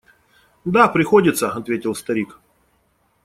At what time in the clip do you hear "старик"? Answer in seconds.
1.93-2.39